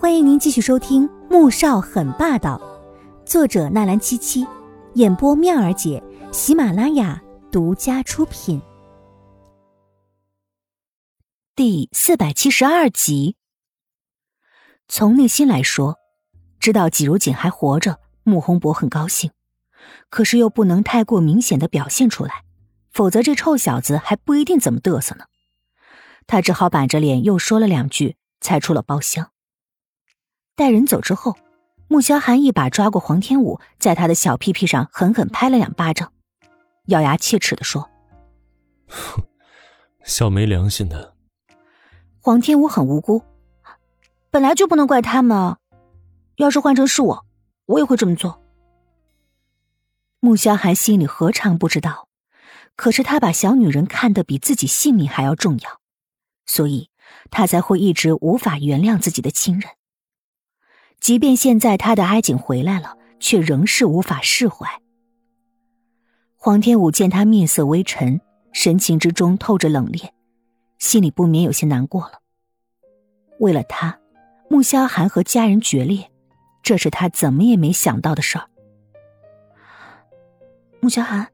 [0.00, 2.56] 欢迎您继续收听《穆少很霸道》，
[3.28, 4.46] 作者纳兰七七，
[4.94, 6.00] 演播妙儿姐，
[6.30, 8.62] 喜马拉雅独家出品。
[11.56, 13.34] 第四百七十二集。
[14.86, 15.96] 从内心来说，
[16.60, 19.32] 知道季如锦还活着，穆宏博很高兴，
[20.10, 22.44] 可是又不能太过明显的表现出来，
[22.92, 25.24] 否则这臭小子还不一定怎么嘚瑟呢。
[26.28, 29.32] 他只好板着脸又说了两句，才出了包厢。
[30.58, 31.36] 带人走之后，
[31.86, 36.12] 穆萧寒一把抓过黄天武，在他的小屁屁上狠狠拍了两巴掌，
[36.86, 37.88] 咬牙切齿的说
[38.90, 39.22] ：“哼，
[40.02, 41.14] 小没良心的。”
[42.18, 43.22] 黄天武很无辜，
[44.32, 45.58] 本来就不能怪他们，
[46.34, 47.24] 要是换成是我，
[47.66, 48.42] 我也会这么做。
[50.18, 52.08] 穆萧寒心里何尝不知道，
[52.74, 55.80] 可是他把小女人看得比自己性命还要重要，
[56.46, 56.90] 所以
[57.30, 59.70] 他才会一直无法原谅自己的亲人。
[61.00, 64.66] 即便现在他的哀景回来了，却仍是无法释怀。
[66.36, 68.20] 黄天武见他面色微沉，
[68.52, 70.10] 神情之中透着冷冽，
[70.78, 72.20] 心里不免有些难过了。
[73.38, 73.98] 为了他，
[74.48, 76.10] 穆萧寒和家人决裂，
[76.62, 78.48] 这是他怎么也没想到的事儿。
[80.80, 81.28] 穆萧寒，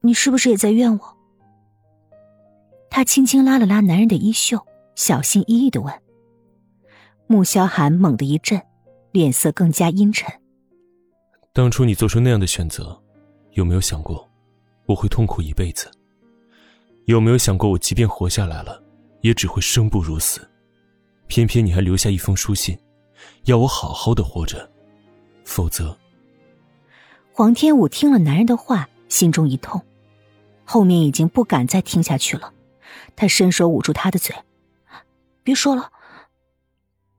[0.00, 1.16] 你是不是也在怨我？
[2.90, 5.94] 他轻轻拉了拉男人的衣袖，小心翼翼的问。
[7.32, 8.60] 穆萧寒猛地一震，
[9.12, 10.28] 脸色更加阴沉。
[11.52, 13.00] 当初你做出那样的选择，
[13.52, 14.28] 有没有想过
[14.84, 15.88] 我会痛苦一辈子？
[17.04, 18.82] 有没有想过我即便活下来了，
[19.20, 20.40] 也只会生不如死？
[21.28, 22.76] 偏偏你还留下一封书信，
[23.44, 24.68] 要我好好的活着，
[25.44, 25.96] 否则……
[27.32, 29.80] 黄天武听了男人的话，心中一痛，
[30.64, 32.52] 后面已经不敢再听下去了。
[33.14, 34.34] 他伸手捂住他的嘴
[35.44, 35.92] ：“别说了。”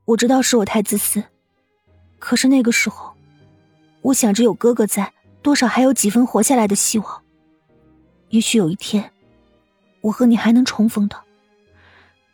[0.05, 1.23] 我知道是我太自私，
[2.19, 3.13] 可是那个时候，
[4.01, 7.23] 我想着有哥哥在，多少还有几分活下来的希望。
[8.29, 9.11] 也许有一天，
[10.01, 11.15] 我和你还能重逢的。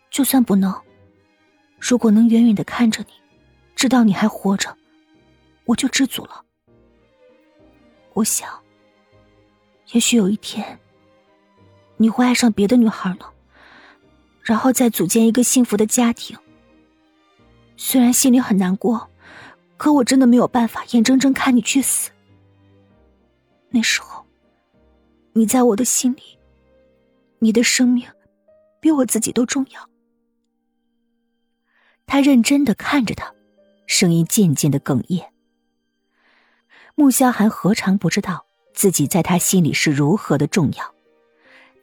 [0.10, 0.74] 就算不能，
[1.80, 3.14] 如果能远远的看着你，
[3.76, 4.76] 知道你还活着，
[5.66, 6.44] 我就知足了。
[8.14, 8.50] 我想，
[9.92, 10.80] 也许有一天，
[11.98, 13.26] 你会爱上别的女孩呢，
[14.42, 16.36] 然后再组建一个幸福的家庭。
[17.78, 19.08] 虽然心里很难过，
[19.78, 22.10] 可我真的没有办法眼睁睁看你去死。
[23.70, 24.26] 那时候，
[25.34, 26.22] 你在我的心里，
[27.40, 28.06] 你的生命
[28.82, 29.90] 比我自己都重要。
[32.08, 33.32] 他认真的看着他，
[33.86, 35.32] 声音渐渐的哽咽。
[36.96, 40.96] 穆萧寒何尝不知道自己在他心里是如何的重要，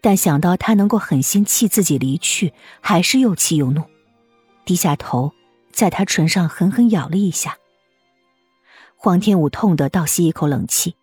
[0.00, 3.84] 但想到他能够狠心弃自己离去，还是又气又怒，
[4.64, 5.32] 低下头。
[5.74, 7.58] 在他唇上狠狠咬了一下，
[8.96, 10.94] 黄天武痛得倒吸一口冷气，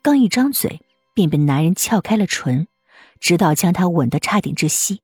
[0.00, 0.80] 刚一张嘴
[1.12, 2.66] 便被男人撬开了唇，
[3.20, 5.02] 直到将他吻得差点窒息。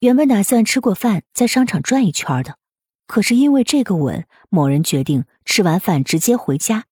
[0.00, 2.58] 原本打算吃过饭在商场转一圈的，
[3.06, 6.84] 可是因为这个吻，某人决定吃完饭直接回家，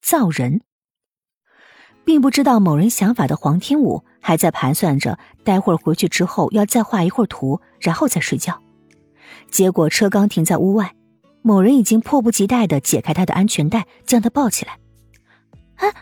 [0.00, 0.60] 造人。
[2.04, 8.62] 并不知道某人想法的黄天武还在盘算着，待会儿回去之后要再画一会儿图，然后再睡觉。
[9.50, 10.94] 结果车刚停在屋外，
[11.42, 14.78] 某人已经迫不及待的解开他的安全带，将他抱起来。
[15.76, 15.92] 哎，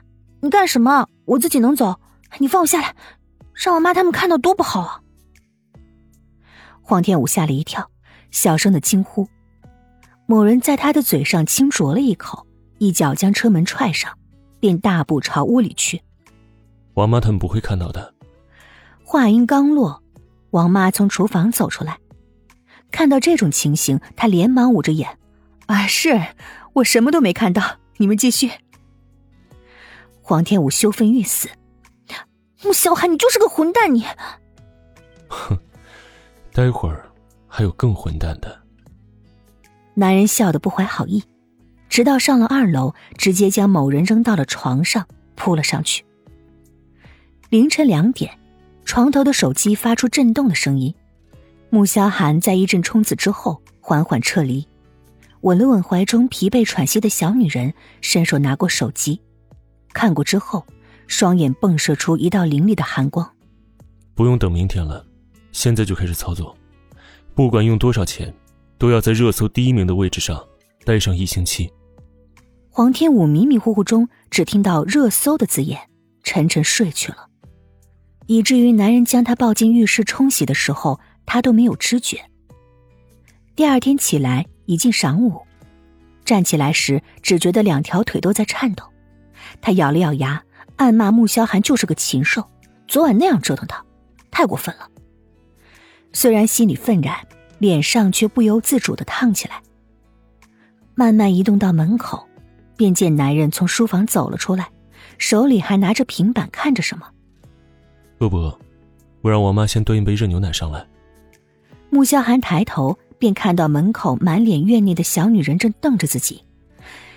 [0.40, 1.08] 你干什么？
[1.24, 1.98] 我自己能走，
[2.38, 2.94] 你放我下来，
[3.52, 5.00] 让我妈他们看到多不好啊！
[6.82, 7.90] 黄天武吓了一跳，
[8.30, 9.26] 小声的惊呼。
[10.26, 12.46] 某人在他的嘴上轻啄了一口，
[12.78, 14.12] 一脚将车门踹上，
[14.60, 16.02] 便大步朝屋里去。
[16.94, 18.14] 王妈他们不会看到的。
[19.02, 20.02] 话音刚落，
[20.50, 21.98] 王妈从厨房走出来。
[22.94, 25.18] 看到这种情形，他连忙捂着眼
[25.66, 26.28] ：“啊，是
[26.74, 28.48] 我什么都没看到，你们继续。”
[30.22, 31.48] 黄天武羞愤欲死
[32.62, 33.92] ：“穆小寒，你就是个混蛋！
[33.92, 34.04] 你，
[35.26, 35.58] 哼，
[36.52, 37.10] 待会儿
[37.48, 38.62] 还有更混蛋的。”
[39.94, 41.24] 男人笑得不怀好意，
[41.88, 45.04] 直到上了二楼，直接将某人扔到了床上，
[45.34, 46.04] 扑了上去。
[47.50, 48.38] 凌晨两点，
[48.84, 50.94] 床头的手机发出震动的声音。
[51.74, 54.64] 穆萧寒在一阵冲刺之后缓缓撤离，
[55.40, 59.20] 吻了吻怀中疲惫喘息的小女人，伸手拿过手机，
[59.92, 60.64] 看过之后，
[61.08, 63.28] 双眼迸射出一道凌厉的寒光。
[64.14, 65.04] 不用等明天了，
[65.50, 66.56] 现在就开始操作，
[67.34, 68.32] 不管用多少钱，
[68.78, 70.40] 都要在热搜第一名的位置上
[70.84, 71.68] 待上一星期。
[72.70, 75.80] 黄天武迷迷糊糊中只听到“热搜”的字眼，
[76.22, 77.26] 沉沉睡去了，
[78.26, 81.00] 以至于男人将他抱进浴室冲洗的时候。
[81.26, 82.18] 他都没有知觉。
[83.56, 85.42] 第二天起来已经晌午，
[86.24, 88.84] 站起来时只觉得两条腿都在颤抖。
[89.60, 90.42] 他咬了咬牙，
[90.76, 92.48] 暗骂穆萧寒就是个禽兽，
[92.88, 93.84] 昨晚那样折腾他，
[94.30, 94.88] 太过分了。
[96.12, 97.16] 虽然心里愤然，
[97.58, 99.60] 脸上却不由自主的烫起来。
[100.94, 102.26] 慢慢移动到门口，
[102.76, 104.68] 便见男人从书房走了出来，
[105.18, 107.06] 手里还拿着平板看着什么。
[108.18, 108.58] 饿不饿？
[109.20, 110.86] 我让王妈先端一杯热牛奶上来。
[111.94, 116.42] 穆萧寒抬头，便看到门口满脸怨念的小女人正瞪着自己。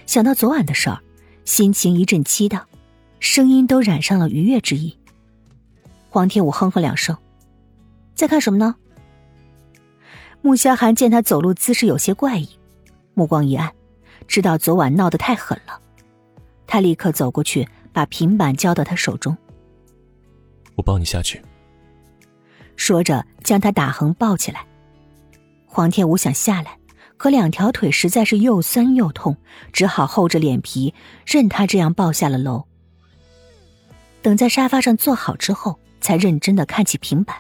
[0.06, 1.02] 想到昨晚的事儿，
[1.46, 2.64] 心情一阵激荡，
[3.20, 4.96] 声音都染上了愉悦之意。
[6.12, 7.18] 黄天武哼哼两声，
[8.14, 8.76] 在看什么呢？
[10.44, 12.48] 穆萧寒见他走路姿势有些怪异。
[13.16, 13.74] 目光一暗，
[14.28, 15.82] 知道昨晚闹得太狠了，
[16.68, 19.36] 他立刻走过去，把平板交到他手中。
[20.76, 21.42] 我抱你下去。
[22.78, 24.66] 说着，将他打横抱起来。
[25.66, 26.80] 黄天武想下来，
[27.18, 29.36] 可两条腿实在是又酸又痛，
[29.74, 30.94] 只好厚着脸皮
[31.26, 32.64] 任他这样抱下了楼。
[34.22, 37.36] 等在沙发上坐好之后，才认真的看起平板。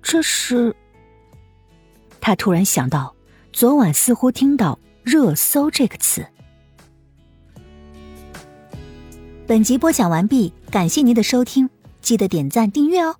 [0.00, 0.72] 这是……
[2.20, 3.16] 他突然想到。
[3.52, 6.26] 昨晚似乎听到“热搜”这个词。
[9.46, 11.70] 本集播讲完毕，感谢您的收听，
[12.02, 13.16] 记得点赞订阅哦。